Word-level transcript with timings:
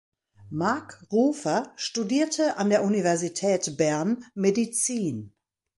Marc 0.49 0.99
Rufer 1.11 1.73
studierte 1.75 2.57
an 2.57 2.71
der 2.71 2.83
Universität 2.83 3.77
Bern 3.77 4.25
Medizin. 4.33 5.31